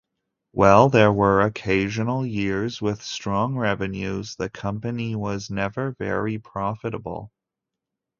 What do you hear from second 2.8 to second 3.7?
with strong